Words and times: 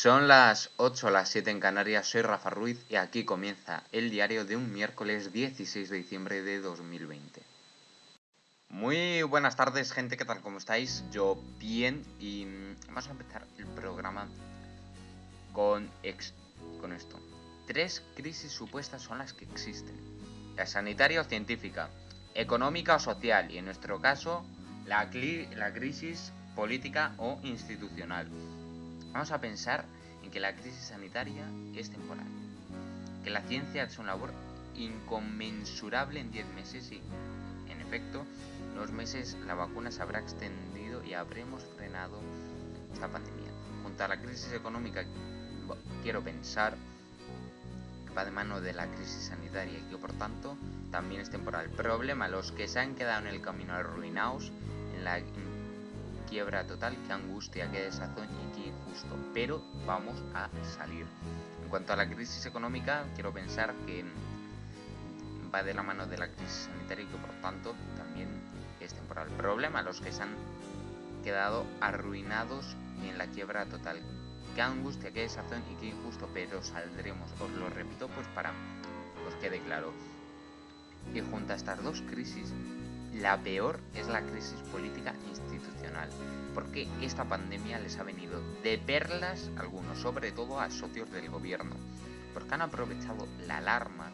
Son 0.00 0.28
las 0.28 0.70
8 0.76 1.10
las 1.10 1.28
7 1.30 1.50
en 1.50 1.58
Canarias, 1.58 2.06
soy 2.06 2.22
Rafa 2.22 2.50
Ruiz 2.50 2.78
y 2.88 2.94
aquí 2.94 3.24
comienza 3.24 3.82
el 3.90 4.10
diario 4.10 4.44
de 4.44 4.54
un 4.54 4.72
miércoles 4.72 5.32
16 5.32 5.90
de 5.90 5.96
diciembre 5.96 6.42
de 6.42 6.60
2020. 6.60 7.42
Muy 8.68 9.22
buenas 9.24 9.56
tardes 9.56 9.90
gente, 9.90 10.16
¿qué 10.16 10.24
tal? 10.24 10.40
¿Cómo 10.40 10.58
estáis? 10.58 11.02
Yo 11.10 11.42
bien 11.58 12.04
y 12.20 12.46
vamos 12.86 13.08
a 13.08 13.10
empezar 13.10 13.44
el 13.58 13.66
programa 13.66 14.28
con, 15.52 15.90
ex 16.04 16.32
con 16.80 16.92
esto. 16.92 17.18
Tres 17.66 18.00
crisis 18.14 18.52
supuestas 18.52 19.02
son 19.02 19.18
las 19.18 19.32
que 19.32 19.46
existen. 19.46 19.96
La 20.54 20.66
sanitaria 20.66 21.22
o 21.22 21.24
científica, 21.24 21.90
económica 22.36 22.94
o 22.94 23.00
social 23.00 23.50
y 23.50 23.58
en 23.58 23.64
nuestro 23.64 24.00
caso 24.00 24.44
la, 24.86 25.10
la 25.56 25.72
crisis 25.72 26.32
política 26.54 27.14
o 27.18 27.40
institucional. 27.42 28.28
Vamos 29.12 29.30
a 29.30 29.40
pensar 29.40 29.84
en 30.22 30.30
que 30.30 30.40
la 30.40 30.54
crisis 30.54 30.88
sanitaria 30.88 31.44
es 31.74 31.90
temporal, 31.90 32.26
que 33.24 33.30
la 33.30 33.42
ciencia 33.42 33.82
ha 33.82 33.86
hecho 33.86 34.02
una 34.02 34.12
labor 34.12 34.32
inconmensurable 34.74 36.20
en 36.20 36.30
10 36.30 36.46
meses 36.54 36.92
y, 36.92 37.00
en 37.70 37.80
efecto, 37.80 38.24
en 38.72 38.76
los 38.76 38.92
meses 38.92 39.36
la 39.46 39.54
vacuna 39.54 39.90
se 39.90 40.02
habrá 40.02 40.20
extendido 40.20 41.02
y 41.04 41.14
habremos 41.14 41.64
frenado 41.76 42.20
esta 42.92 43.08
pandemia. 43.08 43.50
Junto 43.82 44.04
a 44.04 44.08
la 44.08 44.20
crisis 44.20 44.52
económica, 44.52 45.04
quiero 46.02 46.22
pensar 46.22 46.76
que 48.06 48.14
va 48.14 48.24
de 48.24 48.30
mano 48.30 48.60
de 48.60 48.72
la 48.72 48.86
crisis 48.86 49.26
sanitaria 49.26 49.78
y 49.78 49.82
que, 49.90 49.96
por 49.96 50.12
tanto, 50.12 50.56
también 50.90 51.20
es 51.20 51.30
temporal. 51.30 51.70
Problema, 51.70 52.28
los 52.28 52.52
que 52.52 52.68
se 52.68 52.78
han 52.80 52.94
quedado 52.94 53.26
en 53.26 53.34
el 53.34 53.40
camino 53.40 53.74
arruinados, 53.74 54.52
en 54.94 55.04
la 55.04 55.18
quiebra 56.28 56.66
total, 56.66 56.96
qué 57.06 57.12
angustia, 57.12 57.70
qué 57.70 57.82
desazón 57.82 58.26
y 58.26 58.54
qué 58.54 58.68
injusto. 58.68 59.16
Pero 59.34 59.62
vamos 59.86 60.22
a 60.34 60.48
salir. 60.76 61.06
En 61.62 61.68
cuanto 61.68 61.92
a 61.92 61.96
la 61.96 62.08
crisis 62.08 62.44
económica, 62.46 63.04
quiero 63.14 63.32
pensar 63.32 63.74
que 63.86 64.04
va 65.52 65.62
de 65.62 65.74
la 65.74 65.82
mano 65.82 66.06
de 66.06 66.18
la 66.18 66.28
crisis 66.28 66.68
sanitaria 66.72 67.04
y 67.04 67.08
que 67.08 67.16
por 67.16 67.34
tanto 67.40 67.74
también 67.96 68.28
es 68.80 68.94
temporal. 68.94 69.28
Problema, 69.28 69.82
los 69.82 70.00
que 70.00 70.12
se 70.12 70.22
han 70.22 70.34
quedado 71.24 71.66
arruinados 71.80 72.76
en 73.02 73.18
la 73.18 73.26
quiebra 73.26 73.66
total. 73.66 74.00
Qué 74.54 74.62
angustia, 74.62 75.12
qué 75.12 75.20
desazón 75.20 75.62
y 75.72 75.74
qué 75.76 75.86
injusto, 75.86 76.28
pero 76.34 76.62
saldremos, 76.62 77.30
os 77.40 77.50
lo 77.52 77.68
repito, 77.70 78.08
pues 78.08 78.26
para 78.28 78.52
os 79.26 79.34
quede 79.36 79.60
claro. 79.60 79.92
Y 81.14 81.20
junto 81.20 81.52
a 81.52 81.56
estas 81.56 81.82
dos 81.82 82.02
crisis, 82.02 82.52
la 83.20 83.36
peor 83.36 83.80
es 83.94 84.06
la 84.06 84.22
crisis 84.22 84.58
política 84.70 85.14
institucional, 85.28 86.08
porque 86.54 86.88
esta 87.02 87.24
pandemia 87.24 87.78
les 87.80 87.98
ha 87.98 88.04
venido 88.04 88.40
de 88.62 88.78
perlas 88.78 89.50
a 89.56 89.60
algunos, 89.60 89.98
sobre 89.98 90.30
todo 90.30 90.60
a 90.60 90.70
socios 90.70 91.10
del 91.10 91.28
gobierno, 91.28 91.74
porque 92.32 92.54
han 92.54 92.62
aprovechado 92.62 93.26
la 93.46 93.58
alarma 93.58 94.10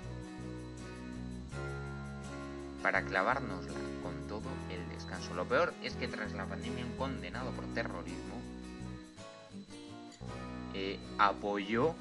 para 2.82 3.02
clavárnosla 3.02 3.78
con 4.02 4.26
todo 4.26 4.48
el 4.70 4.88
descanso. 4.88 5.34
Lo 5.34 5.46
peor 5.46 5.74
es 5.82 5.94
que 5.96 6.08
tras 6.08 6.32
la 6.32 6.46
pandemia 6.46 6.84
un 6.84 6.96
condenado 6.96 7.50
por 7.52 7.66
terrorismo 7.74 8.40
eh, 10.72 10.98
apoyó, 11.18 11.94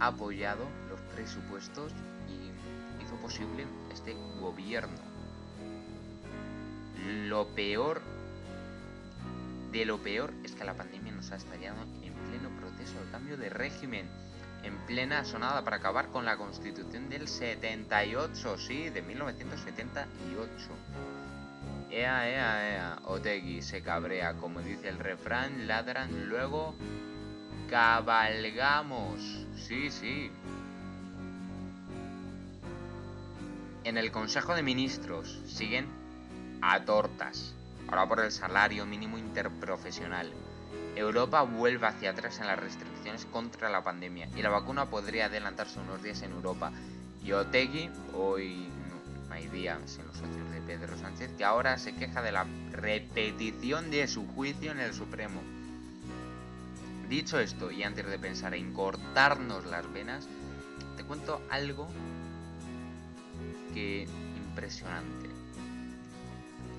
apoyado 0.00 0.64
los 0.88 1.00
presupuestos 1.14 1.92
y 2.28 3.02
hizo 3.02 3.16
posible 3.16 3.66
este 3.92 4.14
gobierno 4.40 5.09
lo 7.06 7.48
peor 7.48 8.02
de 9.72 9.84
lo 9.84 9.98
peor 9.98 10.32
es 10.44 10.52
que 10.52 10.64
la 10.64 10.74
pandemia 10.74 11.12
nos 11.12 11.30
ha 11.30 11.36
estallado 11.36 11.82
en 12.02 12.12
pleno 12.12 12.50
proceso 12.58 13.02
de 13.04 13.10
cambio 13.10 13.36
de 13.36 13.50
régimen, 13.50 14.06
en 14.64 14.76
plena 14.86 15.24
sonada 15.24 15.62
para 15.62 15.76
acabar 15.76 16.08
con 16.08 16.24
la 16.24 16.36
constitución 16.36 17.08
del 17.08 17.28
78, 17.28 18.58
sí, 18.58 18.90
de 18.90 19.02
1978. 19.02 20.50
Ea, 21.90 22.28
ea, 22.28 22.72
ea, 22.72 22.98
Otegui 23.04 23.62
se 23.62 23.82
cabrea, 23.82 24.34
como 24.34 24.60
dice 24.60 24.88
el 24.88 24.98
refrán, 24.98 25.66
ladran, 25.66 26.28
luego 26.28 26.74
cabalgamos. 27.68 29.20
Sí, 29.56 29.90
sí. 29.90 30.30
En 33.84 33.96
el 33.96 34.12
Consejo 34.12 34.54
de 34.54 34.62
Ministros 34.62 35.40
siguen 35.46 35.99
a 36.62 36.84
tortas. 36.84 37.54
Ahora 37.88 38.08
por 38.08 38.20
el 38.20 38.32
salario 38.32 38.86
mínimo 38.86 39.18
interprofesional. 39.18 40.32
Europa 40.96 41.42
vuelve 41.42 41.86
hacia 41.86 42.10
atrás 42.10 42.40
en 42.40 42.46
las 42.46 42.58
restricciones 42.58 43.24
contra 43.26 43.70
la 43.70 43.82
pandemia 43.82 44.28
y 44.36 44.42
la 44.42 44.50
vacuna 44.50 44.86
podría 44.86 45.26
adelantarse 45.26 45.78
unos 45.80 46.02
días 46.02 46.22
en 46.22 46.32
Europa. 46.32 46.72
Y 47.22 47.32
Otegui, 47.32 47.90
hoy 48.14 48.68
no, 48.88 49.34
hay 49.34 49.48
día 49.48 49.78
sin 49.86 50.06
los 50.06 50.16
socios 50.16 50.50
de 50.50 50.60
Pedro 50.60 50.96
Sánchez, 50.98 51.32
que 51.36 51.44
ahora 51.44 51.78
se 51.78 51.94
queja 51.94 52.22
de 52.22 52.32
la 52.32 52.46
repetición 52.72 53.90
de 53.90 54.06
su 54.08 54.26
juicio 54.26 54.72
en 54.72 54.80
el 54.80 54.94
Supremo. 54.94 55.40
Dicho 57.08 57.38
esto, 57.40 57.70
y 57.70 57.82
antes 57.82 58.06
de 58.06 58.18
pensar 58.18 58.54
en 58.54 58.72
cortarnos 58.72 59.66
las 59.66 59.90
venas, 59.92 60.28
te 60.96 61.04
cuento 61.04 61.42
algo 61.50 61.88
que 63.74 64.06
impresionante. 64.36 65.29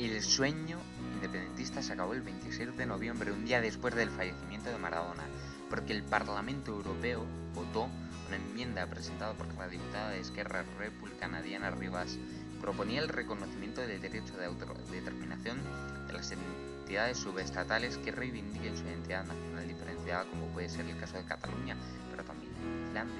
El 0.01 0.19
sueño 0.23 0.79
independentista 1.13 1.83
se 1.83 1.93
acabó 1.93 2.15
el 2.15 2.23
26 2.23 2.75
de 2.75 2.85
noviembre, 2.87 3.31
un 3.31 3.45
día 3.45 3.61
después 3.61 3.93
del 3.93 4.09
fallecimiento 4.09 4.71
de 4.71 4.79
Maradona, 4.79 5.21
porque 5.69 5.93
el 5.93 6.01
Parlamento 6.01 6.71
Europeo 6.71 7.23
votó 7.53 7.87
una 8.27 8.37
enmienda 8.37 8.87
presentada 8.87 9.35
por 9.35 9.53
la 9.53 9.67
diputada 9.67 10.09
de 10.09 10.19
Esquerra 10.19 10.65
Republicana 10.79 11.43
Diana 11.43 11.69
Rivas 11.69 12.17
proponía 12.59 12.99
el 12.99 13.09
reconocimiento 13.09 13.81
del 13.81 14.01
derecho 14.01 14.35
de 14.37 14.45
autodeterminación 14.45 15.59
de 16.07 16.13
las 16.13 16.31
entidades 16.31 17.19
subestatales 17.19 17.97
que 17.97 18.11
reivindiquen 18.11 18.75
su 18.75 18.83
identidad 18.85 19.23
nacional 19.25 19.67
diferenciada, 19.67 20.25
como 20.25 20.47
puede 20.47 20.69
ser 20.69 20.87
el 20.87 20.97
caso 20.97 21.17
de 21.17 21.25
Cataluña, 21.25 21.77
pero 22.09 22.23
también 22.23 22.51
Flandes, 22.91 23.15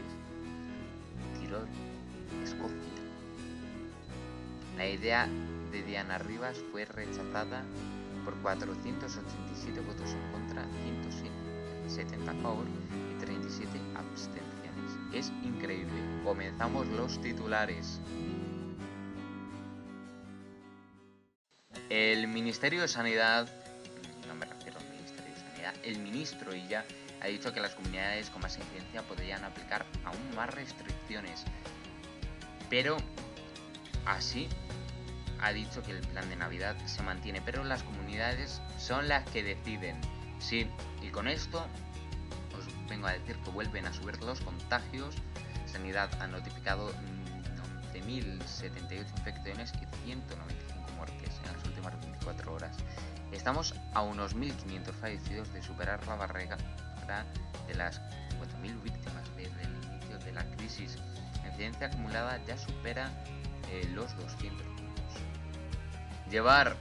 Tirol, 1.39 1.67
Escocia. 2.43 2.75
La 4.77 4.89
idea 4.89 5.29
de 5.71 5.83
Diana 5.83 6.17
Rivas 6.17 6.57
fue 6.71 6.85
rechazada 6.85 7.63
por 8.25 8.35
487 8.41 9.79
votos 9.81 10.11
en 10.11 10.31
contra, 10.31 10.65
170 11.87 12.31
a 12.31 12.35
favor 12.35 12.65
y 13.15 13.19
37 13.19 13.69
abstenciones. 13.95 14.51
Es 15.13 15.29
increíble. 15.43 15.93
Comenzamos 16.23 16.87
los 16.87 17.21
titulares. 17.21 17.99
El 21.89 22.27
Ministerio 22.27 22.81
de 22.81 22.87
Sanidad, 22.87 23.49
no 24.27 24.35
me 24.35 24.45
refiero 24.45 24.79
al 24.79 24.89
Ministerio 24.89 25.33
de 25.33 25.39
Sanidad, 25.39 25.73
el 25.83 25.99
ministro 25.99 26.55
y 26.55 26.67
ya 26.67 26.85
ha 27.21 27.27
dicho 27.27 27.53
que 27.53 27.59
las 27.59 27.75
comunidades 27.75 28.29
con 28.29 28.41
más 28.41 28.57
incidencia 28.57 29.01
podrían 29.03 29.43
aplicar 29.43 29.85
aún 30.05 30.35
más 30.35 30.49
restricciones. 30.53 31.43
Pero 32.69 32.97
así 34.05 34.47
ha 35.41 35.51
dicho 35.53 35.81
que 35.83 35.91
el 35.91 36.01
plan 36.01 36.29
de 36.29 36.35
Navidad 36.35 36.75
se 36.85 37.01
mantiene, 37.03 37.41
pero 37.41 37.63
las 37.63 37.83
comunidades 37.83 38.61
son 38.77 39.07
las 39.07 39.27
que 39.29 39.43
deciden. 39.43 39.99
Sí, 40.39 40.67
y 41.01 41.09
con 41.09 41.27
esto 41.27 41.65
os 42.57 42.89
vengo 42.89 43.07
a 43.07 43.13
decir 43.13 43.37
que 43.37 43.49
vuelven 43.49 43.85
a 43.85 43.93
subir 43.93 44.21
los 44.21 44.41
contagios. 44.41 45.15
Sanidad 45.65 46.09
ha 46.21 46.27
notificado 46.27 46.91
11.078 47.93 49.17
infecciones 49.17 49.73
y 49.73 50.05
195 50.05 50.91
muertes 50.97 51.39
en 51.43 51.53
las 51.53 51.65
últimas 51.65 51.99
24 52.01 52.53
horas. 52.53 52.77
Estamos 53.31 53.73
a 53.93 54.01
unos 54.01 54.35
1.500 54.35 54.93
fallecidos 54.93 55.53
de 55.53 55.61
superar 55.61 56.05
la 56.05 56.15
barrera 56.15 56.57
de 57.67 57.75
las 57.75 58.01
4.000 58.01 58.81
víctimas 58.83 59.35
desde 59.35 59.63
el 59.63 59.85
inicio 59.85 60.19
de 60.19 60.31
la 60.31 60.45
crisis. 60.55 60.97
La 61.43 61.49
incidencia 61.49 61.87
acumulada 61.87 62.39
ya 62.45 62.57
supera 62.57 63.11
eh, 63.69 63.89
los 63.93 64.15
200 64.17 64.80
Llevar 66.31 66.77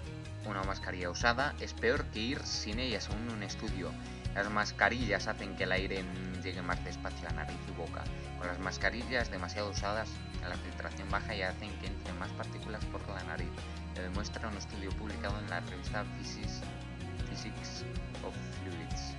una 0.47 0.63
mascarilla 0.63 1.11
usada 1.11 1.55
es 1.59 1.75
peor 1.75 2.05
que 2.13 2.21
ir 2.21 2.41
sin 2.45 2.79
ella 2.79 3.01
según 3.01 3.29
un 3.31 3.43
estudio. 3.43 3.91
Las 4.33 4.49
mascarillas 4.49 5.27
hacen 5.27 5.57
que 5.57 5.65
el 5.65 5.73
aire 5.73 6.05
llegue 6.41 6.63
más 6.63 6.83
despacio 6.85 7.29
a 7.29 7.33
nariz 7.33 7.57
y 7.69 7.73
boca. 7.73 8.05
Con 8.39 8.47
las 8.47 8.61
mascarillas 8.61 9.29
demasiado 9.29 9.71
usadas, 9.71 10.09
la 10.49 10.55
filtración 10.55 11.11
baja 11.11 11.35
y 11.35 11.43
hacen 11.43 11.77
que 11.81 11.89
entren 11.89 12.17
más 12.21 12.31
partículas 12.31 12.85
por 12.87 13.07
la 13.09 13.25
nariz. 13.25 13.49
Lo 13.97 14.03
demuestra 14.03 14.49
un 14.49 14.57
estudio 14.57 14.91
publicado 14.91 15.37
en 15.41 15.51
la 15.51 15.59
revista 15.59 16.05
Physics, 16.17 17.85
of 18.25 18.35
Fluids, 18.63 19.17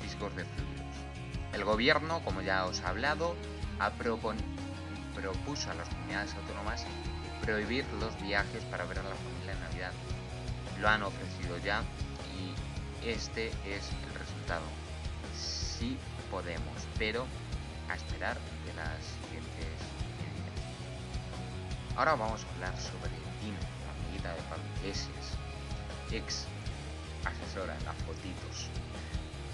Físicos 0.00 0.34
de 0.34 0.46
Fluidos. 0.46 0.96
El 1.52 1.64
gobierno, 1.64 2.22
como 2.24 2.40
ya 2.40 2.64
os 2.64 2.80
he 2.80 2.86
hablado, 2.86 3.36
ha 3.78 3.90
propuso 3.90 5.70
a 5.70 5.74
las 5.74 5.88
comunidades 5.90 6.34
autónomas 6.36 6.86
prohibir 7.44 7.84
los 8.00 8.20
viajes 8.22 8.62
para 8.70 8.84
ver 8.84 8.98
a 8.98 9.02
la 9.02 9.14
familia 9.14 9.52
en 9.52 9.60
Navidad. 9.60 9.92
Lo 10.80 10.88
han 10.88 11.02
ofrecido 11.02 11.58
ya 11.58 11.82
y 12.34 13.08
este 13.08 13.48
es 13.48 13.90
el 14.06 14.18
resultado. 14.18 14.64
Si 15.36 15.98
podemos, 16.30 16.74
pero 16.98 17.26
a 17.88 17.94
esperar 17.94 18.38
de 18.66 18.74
las 18.74 18.98
siguientes 19.22 19.94
Ahora 21.96 22.16
vamos 22.16 22.44
a 22.44 22.54
hablar 22.54 22.76
sobre 22.76 23.10
Dina, 23.40 23.60
la 23.86 23.92
amiguita 23.92 24.34
de 24.34 24.42
Pablo 24.50 24.64
ex 26.10 26.46
asesora 27.24 27.76
en 27.76 27.84
las 27.84 27.96
fotitos. 28.02 28.68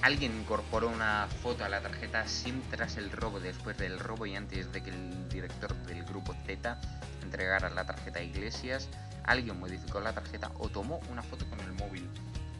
Alguien 0.02 0.34
incorporó 0.34 0.88
una 0.88 1.28
foto 1.42 1.62
a 1.62 1.68
la 1.68 1.82
tarjeta 1.82 2.26
SIM 2.26 2.62
tras 2.70 2.96
el 2.96 3.12
robo, 3.12 3.38
después 3.38 3.76
del 3.76 3.98
robo 3.98 4.24
y 4.24 4.34
antes 4.34 4.72
de 4.72 4.82
que 4.82 4.88
el 4.88 5.28
director 5.28 5.74
del 5.84 6.04
grupo 6.04 6.34
Z 6.46 6.80
entregara 7.22 7.68
la 7.68 7.84
tarjeta 7.84 8.18
a 8.18 8.22
Iglesias. 8.22 8.88
Alguien 9.24 9.60
modificó 9.60 10.00
la 10.00 10.14
tarjeta 10.14 10.52
o 10.58 10.70
tomó 10.70 11.00
una 11.10 11.22
foto 11.22 11.44
con 11.50 11.60
el 11.60 11.72
móvil. 11.74 12.08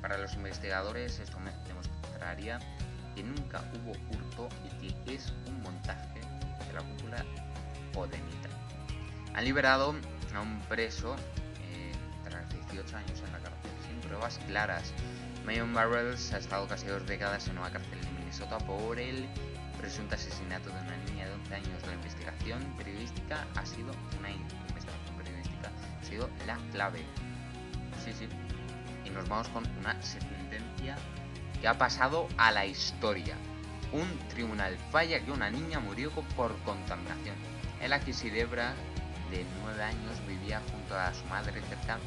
Para 0.03 0.19
los 0.19 0.35
investigadores 0.35 1.19
esto 1.19 1.39
demostraría 1.67 2.59
que 3.15 3.23
nunca 3.23 3.65
hubo 3.75 3.93
hurto 3.93 4.49
y 4.83 4.93
que 5.05 5.15
es 5.15 5.33
un 5.47 5.63
montaje 5.63 6.21
de 6.67 6.73
la 6.75 6.83
cúpula 6.83 7.25
Podemita. 7.95 8.51
Han 9.35 9.45
liberado 9.47 9.95
a 10.35 10.41
un 10.41 10.61
preso 10.69 11.17
eh, 11.73 11.93
tras 12.23 12.47
18 12.69 12.97
años 12.99 13.23
en 13.25 13.33
la 13.33 13.39
cárcel 13.39 13.71
sin 13.89 13.99
pruebas 14.01 14.39
claras 14.47 14.93
Mayon 15.51 15.75
Barrels 15.75 16.33
ha 16.33 16.39
estado 16.39 16.69
casi 16.69 16.87
dos 16.87 17.05
décadas 17.09 17.49
en 17.49 17.59
una 17.59 17.73
cárcel 17.73 18.01
de 18.01 18.11
Minnesota 18.13 18.57
por 18.59 19.01
el 19.01 19.27
presunto 19.77 20.15
asesinato 20.15 20.71
de 20.71 20.79
una 20.79 20.97
niña 20.99 21.27
de 21.27 21.35
11 21.35 21.55
años. 21.57 21.87
La 21.89 21.95
investigación 21.95 22.63
periodística 22.79 23.45
ha 23.57 23.67
sido 23.67 23.91
una 24.21 24.31
investigación 24.31 25.17
periodística 25.19 25.73
ha 26.01 26.05
sido 26.05 26.31
la 26.47 26.57
clave. 26.71 27.01
Sí, 28.05 28.13
sí. 28.13 28.29
Y 29.05 29.11
nos 29.11 29.29
vamos 29.29 29.49
con 29.49 29.67
una 29.81 30.01
sentencia 30.01 30.97
que 31.61 31.67
ha 31.67 31.77
pasado 31.77 32.29
a 32.37 32.53
la 32.53 32.65
historia. 32.65 33.35
Un 33.93 34.07
tribunal 34.29 34.79
falla 34.93 35.19
que 35.19 35.33
una 35.33 35.51
niña 35.51 35.81
murió 35.81 36.13
por 36.37 36.57
contaminación. 36.59 37.35
El 37.83 37.91
Debra, 38.33 38.73
de 39.33 39.45
9 39.65 39.83
años, 39.83 40.27
vivía 40.29 40.63
junto 40.71 40.97
a 40.97 41.13
su 41.13 41.25
madre 41.25 41.61
cerca 41.63 41.99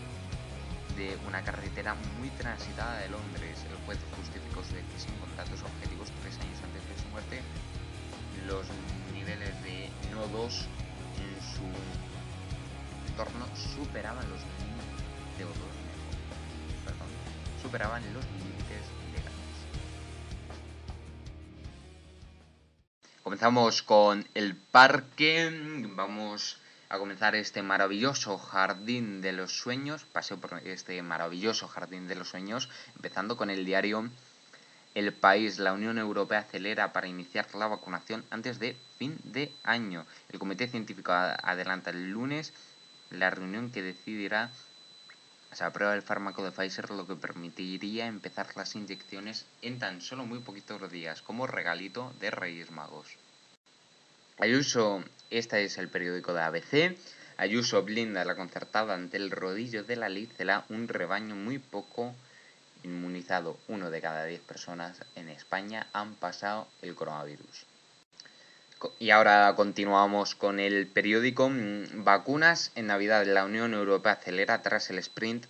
de 0.96 1.18
una 1.28 1.44
carretera 1.44 1.96
muy 2.20 2.30
transitada 2.30 3.00
de 3.00 3.10
Londres. 3.10 3.60
El 3.70 3.78
juez 3.86 4.00
justificó 4.18 4.64
su 4.64 4.76
decisión 4.76 5.18
con 5.18 5.36
datos 5.36 5.62
objetivos 5.62 6.10
tres 6.22 6.38
años 6.40 6.60
antes 6.64 6.82
de 6.88 7.02
su 7.02 7.08
muerte. 7.10 7.42
Los 8.48 8.66
niveles 9.14 9.54
de 9.64 9.90
NO2 10.14 10.66
en 11.18 11.34
su 11.42 11.68
entorno 13.10 13.46
superaban 13.56 14.30
los 14.30 14.40
límites 14.40 14.74
perdón, 16.86 17.08
superaban 17.62 18.04
los 18.14 18.24
límites 18.26 18.84
legales. 19.14 19.58
Comenzamos 23.24 23.82
con 23.82 24.28
el 24.34 24.56
parque. 24.56 25.50
Vamos 25.96 26.58
a 26.94 27.00
comenzar 27.00 27.34
este 27.34 27.64
maravilloso 27.64 28.38
jardín 28.38 29.20
de 29.22 29.32
los 29.32 29.58
sueños, 29.58 30.04
paseo 30.04 30.38
por 30.38 30.62
este 30.64 31.02
maravilloso 31.02 31.68
jardín 31.68 32.08
de 32.08 32.14
los 32.14 32.30
sueños, 32.30 32.70
empezando 32.96 33.36
con 33.36 33.50
el 33.50 33.66
diario 33.66 34.12
El 34.94 35.12
País. 35.12 35.58
La 35.58 35.74
Unión 35.74 35.98
Europea 35.98 36.42
acelera 36.42 36.94
para 36.94 37.08
iniciar 37.08 37.48
la 37.56 37.66
vacunación 37.66 38.24
antes 38.30 38.60
de 38.60 38.78
fin 39.00 39.18
de 39.24 39.52
año. 39.64 40.06
El 40.30 40.38
Comité 40.38 40.68
Científico 40.68 41.12
adelanta 41.12 41.90
el 41.90 42.12
lunes 42.12 42.54
la 43.10 43.32
reunión 43.32 43.72
que 43.72 43.82
decidirá 43.82 44.52
se 45.52 45.64
aprueba 45.64 45.96
el 45.96 46.04
fármaco 46.04 46.44
de 46.44 46.52
Pfizer, 46.52 46.92
lo 46.92 47.08
que 47.08 47.16
permitiría 47.16 48.06
empezar 48.06 48.56
las 48.56 48.76
inyecciones 48.76 49.48
en 49.64 49.80
tan 49.80 50.00
solo 50.00 50.28
muy 50.28 50.40
poquitos 50.40 50.92
días, 50.92 51.24
como 51.24 51.48
regalito 51.48 52.14
de 52.20 52.30
Reyes 52.30 52.70
Magos. 52.70 53.18
Ayuso, 54.40 55.04
este 55.34 55.64
es 55.64 55.80
el 55.80 55.90
periódico 55.90 56.34
de 56.34 56.42
ABC. 56.42 56.96
Ayuso 57.38 57.82
blinda 57.82 58.24
la 58.24 58.36
concertada 58.36 58.94
ante 58.94 59.18
el 59.18 59.32
rodillo 59.32 59.84
de 59.84 59.96
la 59.96 60.08
Licela, 60.08 60.64
un 60.70 60.88
rebaño 60.88 61.36
muy 61.36 61.58
poco 61.58 62.14
inmunizado. 62.84 63.58
Uno 63.68 63.90
de 63.90 64.00
cada 64.00 64.26
diez 64.26 64.42
personas 64.42 65.00
en 65.16 65.30
España 65.30 65.88
han 65.92 66.14
pasado 66.14 66.68
el 66.84 66.94
coronavirus. 66.94 67.66
Y 69.00 69.10
ahora 69.10 69.52
continuamos 69.56 70.36
con 70.36 70.60
el 70.60 70.86
periódico 70.86 71.50
mm, 71.50 72.04
Vacunas 72.04 72.72
en 72.76 72.88
Navidad. 72.88 73.26
La 73.26 73.46
Unión 73.46 73.74
Europea 73.74 74.14
acelera 74.14 74.62
tras 74.62 74.92
el 74.92 75.00
sprint 75.00 75.46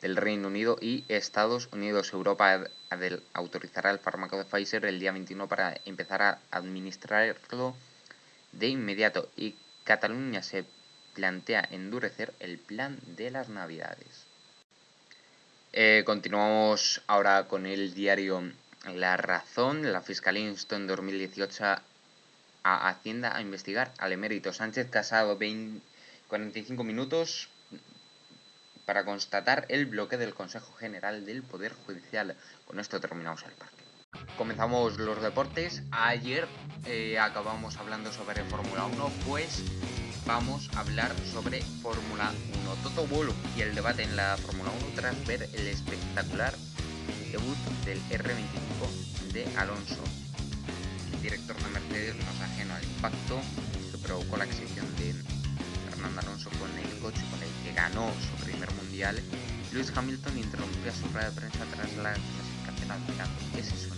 del 0.00 0.16
Reino 0.16 0.48
Unido 0.48 0.78
y 0.80 1.04
Estados 1.08 1.68
Unidos. 1.72 2.14
Europa 2.14 2.64
autorizará 3.34 3.90
el 3.90 3.98
fármaco 3.98 4.38
de 4.38 4.46
Pfizer 4.46 4.86
el 4.86 5.00
día 5.00 5.12
21 5.12 5.48
para 5.48 5.78
empezar 5.84 6.22
a 6.22 6.38
administrarlo 6.50 7.76
de 8.52 8.68
inmediato 8.68 9.30
y 9.36 9.54
Cataluña 9.84 10.42
se 10.42 10.64
plantea 11.14 11.66
endurecer 11.70 12.32
el 12.40 12.58
plan 12.58 12.98
de 13.16 13.30
las 13.30 13.48
navidades. 13.48 14.26
Eh, 15.72 16.02
continuamos 16.06 17.02
ahora 17.06 17.48
con 17.48 17.66
el 17.66 17.94
diario 17.94 18.52
La 18.94 19.16
Razón. 19.16 19.92
La 19.92 20.00
Fiscalía 20.00 20.48
instó 20.48 20.76
en 20.76 20.86
2018 20.86 21.64
a 21.64 22.88
Hacienda 22.88 23.36
a 23.36 23.40
investigar 23.40 23.92
al 23.98 24.12
emérito 24.12 24.52
Sánchez 24.52 24.90
Casado 24.90 25.36
20, 25.36 25.80
45 26.28 26.84
minutos 26.84 27.48
para 28.84 29.04
constatar 29.04 29.66
el 29.68 29.86
bloque 29.86 30.16
del 30.16 30.34
Consejo 30.34 30.72
General 30.74 31.26
del 31.26 31.42
Poder 31.42 31.74
Judicial. 31.86 32.36
Con 32.66 32.80
esto 32.80 33.00
terminamos 33.00 33.42
el 33.44 33.52
parque. 33.52 33.87
Comenzamos 34.38 34.98
los 34.98 35.20
deportes. 35.20 35.82
Ayer 35.90 36.46
eh, 36.86 37.18
acabamos 37.18 37.76
hablando 37.76 38.12
sobre 38.12 38.44
Fórmula 38.44 38.86
1, 38.86 39.10
pues 39.26 39.64
vamos 40.26 40.70
a 40.76 40.80
hablar 40.80 41.10
sobre 41.32 41.60
Fórmula 41.82 42.30
1. 42.62 42.74
Toto 42.84 43.04
Wolff 43.08 43.34
y 43.56 43.62
el 43.62 43.74
debate 43.74 44.04
en 44.04 44.14
la 44.14 44.36
Fórmula 44.36 44.70
1 44.70 44.94
tras 44.94 45.26
ver 45.26 45.42
el 45.42 45.66
espectacular 45.66 46.54
debut 47.32 47.58
del 47.84 48.00
R25 48.10 49.32
de 49.32 49.44
Alonso. 49.56 50.04
El 51.14 51.20
director 51.20 51.56
de 51.56 51.70
Mercedes 51.70 52.14
no 52.14 52.30
es 52.30 52.40
ajeno 52.40 52.74
al 52.74 52.84
impacto 52.84 53.40
que 53.90 53.98
provocó 53.98 54.36
la 54.36 54.44
exhibición 54.44 54.86
de 54.98 55.14
Fernando 55.90 56.20
Alonso 56.20 56.48
con 56.50 56.70
el 56.78 56.98
coche 57.00 57.22
con 57.32 57.42
el 57.42 57.50
que 57.64 57.72
ganó 57.74 58.08
su 58.20 58.44
primer 58.44 58.72
mundial. 58.74 59.20
Lewis 59.72 59.92
Hamilton 59.94 60.38
interrumpió 60.38 60.92
su 60.92 61.08
rueda 61.08 61.28
de 61.28 61.40
prensa 61.40 61.64
tras 61.74 61.96
la 61.96 62.14
ese 63.56 63.76
sonido, 63.76 63.97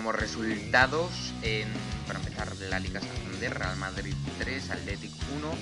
tenemos 0.00 0.18
resultados 0.18 1.10
en, 1.42 1.68
para 2.06 2.20
empezar 2.20 2.56
la 2.70 2.78
Liga 2.78 3.00
Santander, 3.00 3.52
Real 3.52 3.76
Madrid 3.76 4.14
3, 4.38 4.70
Athletic 4.70 5.12
1, 5.36 5.52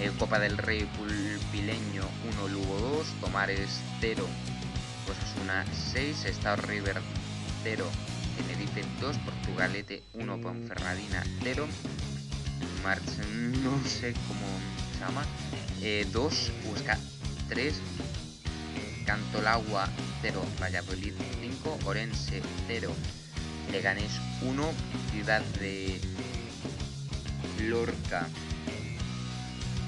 eh, 0.00 0.10
Copa 0.18 0.38
del 0.38 0.56
Rey 0.56 0.88
Pulpileño 0.96 2.02
1, 2.40 2.48
Lugo 2.48 2.78
2, 2.78 3.06
Tomares 3.20 3.68
0, 4.00 4.26
pues 5.04 5.18
es 5.18 5.42
una 5.42 5.66
6, 5.92 6.24
Estado 6.24 6.56
River 6.62 7.02
0, 7.64 7.84
Tenerife 8.38 8.82
2, 8.98 9.18
Portugalete 9.18 10.02
1, 10.14 10.40
Ponferradina 10.40 11.22
0, 11.42 11.66
March, 12.82 13.04
no 13.30 13.78
sé 13.86 14.14
cómo 14.26 14.46
se 14.94 15.00
llama, 15.00 15.22
2, 16.12 16.32
eh, 16.32 16.52
Huesca 16.64 16.98
3, 17.50 17.74
Cantolagua 19.04 19.86
0, 20.22 20.42
Valladolid 20.62 21.12
5, 21.42 21.78
Orense 21.84 22.40
0, 22.68 22.90
Leganés 23.72 24.12
1, 24.42 24.72
Ciudad 25.12 25.42
de 25.60 26.00
Lorca 27.62 28.28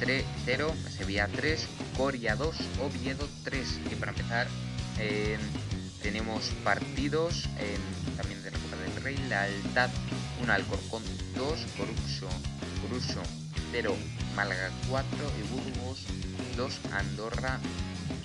3, 0.01 0.25
0, 0.45 0.75
Sevilla 0.97 1.29
3, 1.35 1.67
Coria 1.97 2.37
2, 2.37 2.57
Oviedo 2.83 3.29
3. 3.45 3.81
Y 3.91 3.95
para 3.97 4.13
empezar, 4.13 4.47
tenemos 6.03 6.51
partidos 6.65 7.49
también 8.17 8.43
de 8.43 8.51
la 8.51 8.59
Copa 8.59 8.77
del 8.77 9.03
Rey, 9.03 9.17
La 9.29 9.43
Altad 9.43 9.91
1, 10.43 10.53
Alcorcón 10.53 11.03
2, 11.37 11.59
Corucho, 11.77 12.29
Corucho 12.83 13.23
0, 13.73 13.97
Málaga 14.35 14.71
4 14.89 15.09
y 15.39 15.43
Burgos 15.49 16.05
2, 16.57 16.81
Andorra 16.93 17.59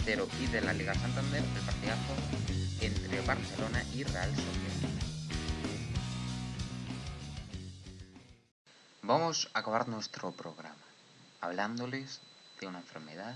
0. 0.05 0.27
Y 0.41 0.48
de 0.48 0.62
la 0.62 0.74
Liga 0.74 0.93
Santander, 0.93 1.43
el 1.43 1.62
partidazo 1.62 2.13
entre 2.81 3.22
Barcelona 3.22 3.83
y 3.93 4.03
Real 4.03 4.29
Sociedad. 4.29 4.73
Vamos 9.05 9.50
a 9.53 9.60
acabar 9.60 9.89
nuestro 9.89 10.31
programa 10.31 10.77
hablándoles 11.41 12.22
de 12.62 12.67
una 12.67 12.79
enfermedad 12.79 13.36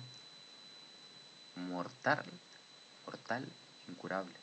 mortal 1.57 2.23
mortal, 3.05 3.45
incurable, 3.89 4.33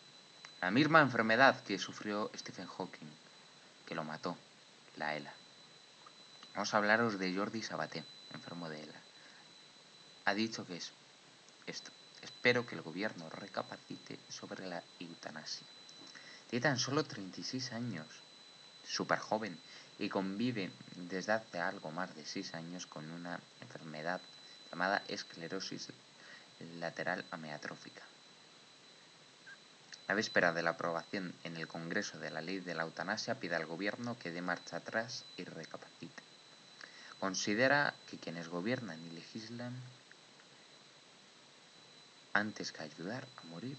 La 0.61 0.71
misma 0.71 1.01
enfermedad 1.01 1.63
que 1.65 1.79
sufrió 1.79 2.31
Stephen 2.37 2.67
Hawking, 2.67 3.11
que 3.87 3.95
lo 3.95 4.05
mató, 4.05 4.37
la 4.97 5.17
ELA. 5.17 5.33
Vamos 6.53 6.75
a 6.75 6.77
hablaros 6.77 7.19
de 7.19 7.35
Jordi 7.35 7.63
Sabaté, 7.63 8.05
enfermo 8.35 8.69
de 8.69 8.83
ELA. 8.83 9.01
Ha 10.27 10.35
dicho 10.35 10.67
que 10.67 10.77
es 10.77 10.93
esto. 11.67 11.91
Espero 12.21 12.67
que 12.67 12.75
el 12.75 12.83
gobierno 12.83 13.31
recapacite 13.31 14.21
sobre 14.29 14.67
la 14.67 14.83
eutanasia. 15.01 15.67
Tiene 16.51 16.63
tan 16.63 16.79
solo 16.79 17.03
36 17.05 17.73
años, 17.73 18.07
súper 18.87 19.19
joven, 19.19 19.59
y 19.99 20.09
convive 20.09 20.71
desde 20.97 21.33
hace 21.33 21.59
algo 21.59 21.91
más 21.91 22.15
de 22.15 22.25
6 22.25 22.55
años 22.55 22.87
con 22.87 23.11
una 23.11 23.41
enfermedad 23.61 24.21
llamada 24.71 25.03
esclerosis 25.09 25.89
lateral 26.81 27.25
amiotrófica. 27.31 28.03
La 30.07 30.15
víspera 30.15 30.53
de 30.53 30.63
la 30.63 30.71
aprobación 30.71 31.35
en 31.45 31.57
el 31.57 31.67
Congreso 31.67 32.19
de 32.19 32.31
la 32.31 32.43
ley 32.43 32.61
de 32.61 32.75
la 32.75 32.83
eutanasia 32.83 33.41
pide 33.41 33.57
al 33.57 33.67
gobierno 33.67 34.19
que 34.19 34.31
dé 34.31 34.43
marcha 34.43 34.77
atrás 34.77 35.25
y 35.37 35.45
recapacite. 35.45 36.23
Considera 37.19 37.95
que 38.11 38.19
quienes 38.19 38.49
gobiernan 38.49 39.01
y 39.07 39.11
legislan 39.11 39.75
antes 42.35 42.73
que 42.73 42.83
ayudar 42.83 43.27
a 43.37 43.43
morir, 43.45 43.79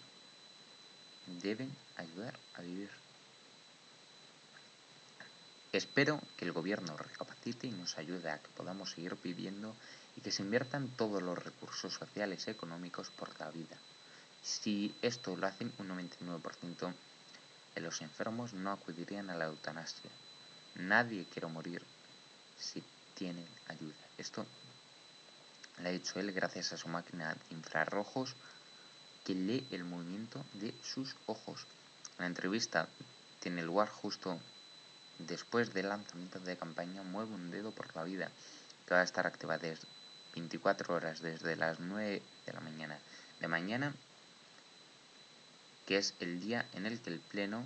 deben 1.27 1.75
ayudar 1.97 2.39
a 2.55 2.61
vivir. 2.61 2.89
Espero 5.75 6.21
que 6.37 6.45
el 6.45 6.53
gobierno 6.53 6.95
recapacite 6.95 7.67
y 7.67 7.71
nos 7.71 7.97
ayude 7.97 8.31
a 8.31 8.39
que 8.39 8.47
podamos 8.55 8.91
seguir 8.91 9.17
viviendo 9.21 9.75
y 10.15 10.21
que 10.21 10.31
se 10.31 10.41
inviertan 10.41 10.87
todos 10.87 11.21
los 11.21 11.37
recursos 11.37 11.93
sociales 11.93 12.47
y 12.47 12.51
económicos 12.51 13.09
por 13.09 13.37
la 13.41 13.51
vida. 13.51 13.75
Si 14.41 14.95
esto 15.01 15.35
lo 15.35 15.47
hacen 15.47 15.73
un 15.77 15.89
99% 15.89 16.93
de 17.75 17.81
los 17.81 18.01
enfermos 18.01 18.53
no 18.53 18.71
acudirían 18.71 19.29
a 19.29 19.35
la 19.35 19.47
eutanasia. 19.47 20.09
Nadie 20.75 21.25
quiere 21.25 21.47
morir 21.47 21.83
si 22.57 22.81
tienen 23.13 23.45
ayuda. 23.67 24.07
Esto 24.17 24.45
lo 25.81 25.89
ha 25.89 25.91
hecho 25.91 26.21
él 26.21 26.31
gracias 26.31 26.71
a 26.71 26.77
su 26.77 26.87
máquina 26.87 27.33
de 27.33 27.55
infrarrojos 27.55 28.33
que 29.25 29.35
lee 29.35 29.67
el 29.71 29.83
movimiento 29.83 30.45
de 30.53 30.73
sus 30.81 31.17
ojos. 31.25 31.67
La 32.17 32.27
entrevista 32.27 32.87
tiene 33.41 33.61
lugar 33.61 33.89
justo 33.89 34.39
después 35.19 35.73
del 35.73 35.89
lanzamiento 35.89 36.39
de 36.39 36.57
campaña 36.57 37.03
Mueve 37.03 37.33
un 37.33 37.51
dedo 37.51 37.71
por 37.71 37.95
la 37.95 38.03
vida, 38.03 38.29
que 38.85 38.93
va 38.93 39.01
a 39.01 39.03
estar 39.03 39.25
activa 39.27 39.57
desde 39.57 39.87
24 40.35 40.93
horas 40.93 41.21
desde 41.21 41.55
las 41.55 41.79
9 41.79 42.21
de 42.45 42.53
la 42.53 42.59
mañana 42.59 42.99
de 43.39 43.47
mañana 43.47 43.93
que 45.85 45.97
es 45.97 46.13
el 46.19 46.41
día 46.41 46.65
en 46.73 46.85
el 46.85 46.99
que 46.99 47.11
el 47.11 47.19
Pleno 47.19 47.65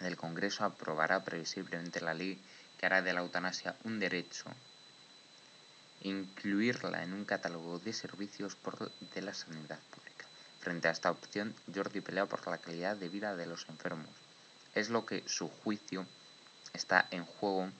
del 0.00 0.16
Congreso 0.16 0.64
aprobará 0.64 1.24
previsiblemente 1.24 2.00
la 2.00 2.14
ley 2.14 2.38
que 2.78 2.86
hará 2.86 3.00
de 3.00 3.14
la 3.14 3.20
eutanasia 3.20 3.74
un 3.84 3.98
derecho, 3.98 4.44
incluirla 6.02 7.02
en 7.02 7.14
un 7.14 7.24
catálogo 7.24 7.78
de 7.78 7.94
servicios 7.94 8.56
de 9.14 9.22
la 9.22 9.32
sanidad 9.32 9.78
pública. 9.90 10.26
Frente 10.60 10.88
a 10.88 10.90
esta 10.90 11.10
opción, 11.10 11.54
Jordi 11.74 12.02
pelea 12.02 12.26
por 12.26 12.46
la 12.46 12.58
calidad 12.58 12.96
de 12.96 13.08
vida 13.08 13.34
de 13.34 13.46
los 13.46 13.66
enfermos. 13.70 14.25
Es 14.76 14.90
lo 14.90 15.06
que 15.06 15.24
su 15.26 15.48
juicio 15.48 16.06
está 16.74 17.08
en 17.10 17.24
juego, 17.24 17.70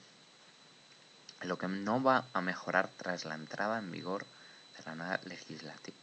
lo 1.43 1.59
que 1.59 1.67
no 1.67 2.01
va 2.01 2.25
a 2.33 2.41
mejorar 2.41 2.89
tras 2.97 3.23
la 3.23 3.35
entrada 3.35 3.77
en 3.77 3.91
vigor 3.91 4.25
de 4.75 4.83
la 4.83 4.95
nueva 4.95 5.19
legislación. 5.23 5.95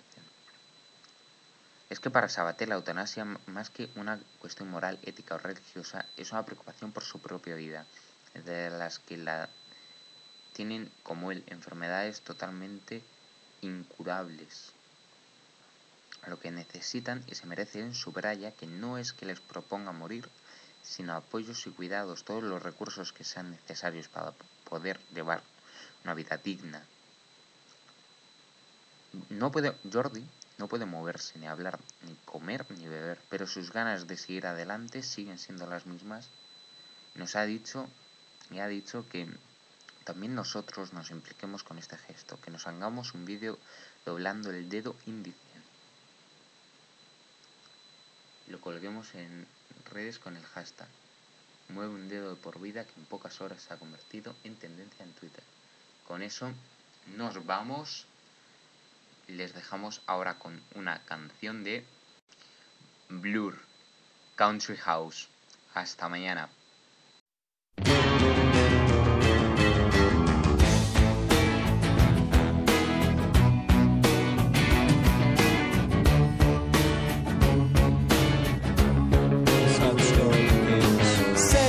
Es 1.90 1.98
que 1.98 2.10
para 2.10 2.28
Sabaté 2.28 2.68
la 2.68 2.76
eutanasia, 2.76 3.24
más 3.24 3.70
que 3.70 3.90
una 3.96 4.20
cuestión 4.38 4.70
moral, 4.70 5.00
ética 5.02 5.34
o 5.34 5.38
religiosa, 5.38 6.06
es 6.16 6.30
una 6.30 6.44
preocupación 6.44 6.92
por 6.92 7.02
su 7.02 7.18
propia 7.18 7.56
vida, 7.56 7.86
de 8.44 8.70
las 8.70 9.00
que 9.00 9.16
la 9.16 9.48
tienen 10.52 10.92
como 11.02 11.32
él 11.32 11.42
enfermedades 11.48 12.20
totalmente 12.20 13.02
incurables. 13.62 14.72
Lo 16.28 16.38
que 16.38 16.52
necesitan 16.52 17.24
y 17.26 17.34
se 17.34 17.46
merecen 17.46 17.96
subraya 17.96 18.52
que 18.52 18.68
no 18.68 18.96
es 18.96 19.12
que 19.12 19.26
les 19.26 19.40
proponga 19.40 19.90
morir, 19.90 20.28
sino 20.84 21.14
apoyos 21.14 21.66
y 21.66 21.70
cuidados, 21.70 22.24
todos 22.24 22.44
los 22.44 22.62
recursos 22.62 23.12
que 23.12 23.24
sean 23.24 23.50
necesarios 23.50 24.08
para 24.08 24.32
poder 24.68 25.00
llevar 25.14 25.42
una 26.04 26.14
vida 26.14 26.36
digna. 26.36 26.84
No 29.30 29.50
puede, 29.50 29.74
Jordi 29.90 30.24
no 30.58 30.68
puede 30.68 30.84
moverse, 30.84 31.38
ni 31.38 31.46
hablar, 31.46 31.80
ni 32.02 32.14
comer, 32.24 32.66
ni 32.70 32.86
beber, 32.86 33.18
pero 33.28 33.46
sus 33.46 33.72
ganas 33.72 34.06
de 34.06 34.16
seguir 34.16 34.46
adelante 34.46 35.02
siguen 35.02 35.38
siendo 35.38 35.66
las 35.66 35.86
mismas. 35.86 36.28
Nos 37.14 37.34
ha 37.34 37.44
dicho 37.44 37.88
y 38.50 38.58
ha 38.58 38.68
dicho 38.68 39.08
que 39.08 39.28
también 40.04 40.34
nosotros 40.34 40.92
nos 40.92 41.10
impliquemos 41.10 41.64
con 41.64 41.78
este 41.78 41.96
gesto, 41.96 42.38
que 42.40 42.50
nos 42.50 42.66
hagamos 42.66 43.14
un 43.14 43.24
vídeo 43.24 43.58
doblando 44.04 44.50
el 44.50 44.68
dedo 44.68 44.94
índice. 45.06 45.38
Lo 48.46 48.52
colguemos 48.64 49.14
en 49.14 49.46
redes 49.92 50.18
con 50.18 50.38
el 50.38 50.42
hashtag 50.42 50.88
Mueve 51.68 51.94
un 51.94 52.08
dedo 52.08 52.30
de 52.30 52.36
por 52.36 52.58
vida 52.60 52.86
que 52.86 52.98
en 52.98 53.04
pocas 53.06 53.40
horas 53.42 53.62
se 53.62 53.72
ha 53.72 53.78
convertido 53.78 54.34
en 54.42 54.56
tendencia 54.56 55.04
en 55.04 55.12
Twitter. 55.12 55.44
Con 56.06 56.22
eso 56.22 56.50
nos 57.16 57.44
vamos 57.44 58.06
les 59.28 59.54
dejamos 59.54 60.02
ahora 60.06 60.38
con 60.38 60.62
una 60.74 61.02
canción 61.04 61.64
de 61.64 61.84
Blur, 63.08 63.58
Country 64.36 64.76
House. 64.76 65.28
Hasta 65.74 66.08
mañana. 66.08 66.48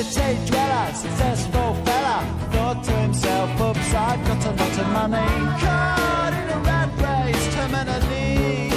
City 0.06 0.46
dweller, 0.46 0.94
successful 0.94 1.74
fella, 1.86 2.18
thought 2.52 2.84
to 2.84 2.92
himself, 2.92 3.50
oops, 3.60 3.94
I've 3.94 4.22
got 4.28 4.46
a 4.46 4.52
lot 4.52 4.78
of 4.84 4.88
money. 5.00 5.30
Caught 5.64 6.34
in 6.40 6.50
a 6.56 6.60
rat 6.68 6.90
race, 7.06 7.48
terminally. 7.56 8.72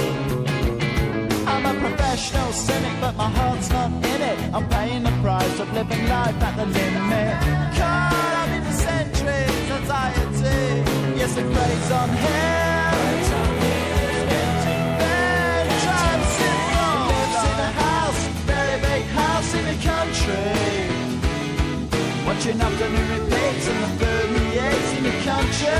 I'm 1.47 1.65
a 1.65 1.79
professional 1.79 2.51
cynic, 2.51 2.93
but 2.99 3.15
my 3.15 3.29
heart's 3.29 3.69
not 3.69 3.91
in 3.91 4.21
it. 4.31 4.37
I'm 4.53 4.67
paying 4.69 5.03
the 5.03 5.15
price 5.21 5.59
of 5.59 5.71
living 5.73 6.07
life 6.09 6.41
at 6.41 6.55
the 6.57 6.65
limit. 6.65 7.35
Caught 7.77 8.33
up 8.41 8.49
in 8.57 8.63
the 8.63 8.73
centuries, 8.73 9.71
anxiety. 9.77 10.83
Yes, 11.19 11.37
it 11.37 11.45
preys 11.53 11.91
on 11.91 12.09
him. 12.09 12.88
Watching 22.39 22.61
afternoon 22.61 23.09
repeats 23.19 23.67
and 23.67 23.83
the 23.83 23.89
food 23.99 24.29
he 24.39 24.43
eats 24.55 24.91
in 24.97 25.03
the 25.03 25.11
country. 25.27 25.75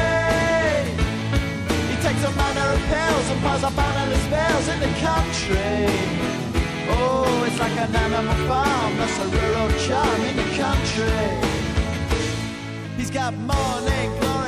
He 1.88 1.96
takes 2.04 2.22
a 2.22 2.32
manner 2.36 2.74
of 2.76 2.82
pills 2.92 3.30
and 3.32 3.40
piles 3.40 3.64
up 3.64 3.78
analyst 3.78 4.30
bills 4.30 4.68
in 4.68 4.80
the 4.82 4.92
country. 5.00 5.88
Oh, 6.90 7.46
it's 7.48 7.58
like 7.60 7.78
an 7.80 7.96
animal 7.96 8.36
farm, 8.46 8.98
that's 8.98 9.18
a 9.20 9.28
rural 9.38 9.72
charm 9.88 10.22
in 10.26 10.36
the 10.36 10.50
country. 10.60 11.30
He's 12.98 13.10
got 13.10 13.34
morning 13.36 14.20
glory 14.20 14.39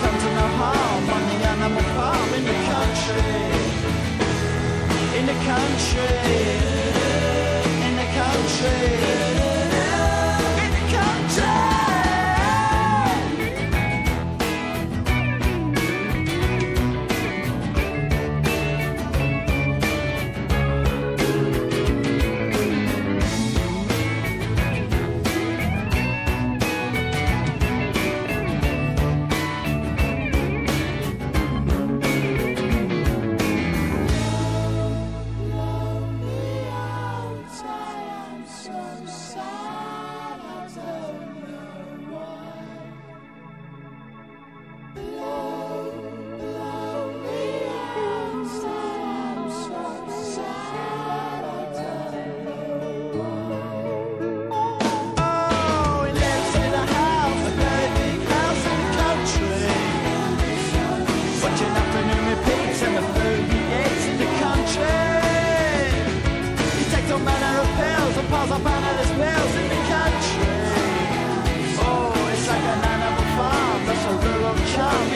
comes 0.00 0.24
in 0.24 0.34
the 0.34 0.48
heart. 0.56 0.89